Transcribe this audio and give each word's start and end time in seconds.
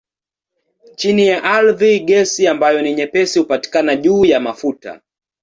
Chini 0.95 1.27
ya 1.27 1.43
ardhi 1.43 1.99
gesi 1.99 2.47
ambayo 2.47 2.81
ni 2.81 2.93
nyepesi 2.95 3.39
hupatikana 3.39 3.95
juu 3.95 4.25
ya 4.25 4.39
mafuta. 4.39 5.01